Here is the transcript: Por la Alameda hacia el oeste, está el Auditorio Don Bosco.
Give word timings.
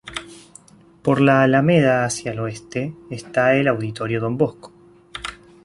Por 1.03 1.21
la 1.21 1.43
Alameda 1.43 2.05
hacia 2.05 2.31
el 2.31 2.39
oeste, 2.39 2.95
está 3.11 3.55
el 3.55 3.67
Auditorio 3.67 4.19
Don 4.19 4.35
Bosco. 4.35 4.73